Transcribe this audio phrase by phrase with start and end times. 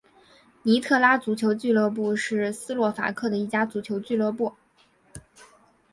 [0.63, 4.53] 尼特拉足球俱乐部是斯洛伐克的一家足球俱乐部。